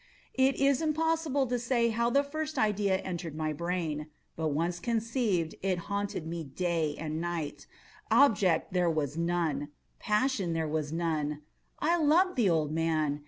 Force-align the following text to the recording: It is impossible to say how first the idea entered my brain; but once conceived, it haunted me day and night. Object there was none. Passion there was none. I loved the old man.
It 0.33 0.55
is 0.55 0.81
impossible 0.81 1.45
to 1.45 1.59
say 1.59 1.89
how 1.89 2.11
first 2.23 2.55
the 2.55 2.61
idea 2.61 2.97
entered 3.01 3.35
my 3.35 3.53
brain; 3.53 4.07
but 4.35 4.47
once 4.47 4.79
conceived, 4.79 5.53
it 5.61 5.77
haunted 5.93 6.25
me 6.25 6.43
day 6.43 6.95
and 6.97 7.21
night. 7.21 7.67
Object 8.09 8.73
there 8.73 8.89
was 8.89 9.15
none. 9.15 9.69
Passion 9.99 10.53
there 10.53 10.67
was 10.67 10.91
none. 10.91 11.43
I 11.77 12.01
loved 12.01 12.35
the 12.35 12.49
old 12.49 12.71
man. 12.71 13.19